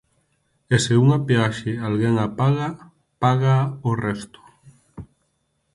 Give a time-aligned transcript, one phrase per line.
[0.73, 2.67] E se unha peaxe alguén a paga,
[3.21, 4.39] págaa o resto.